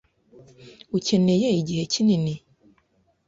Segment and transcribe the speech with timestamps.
[0.97, 2.33] Ukeneye igihe kinini?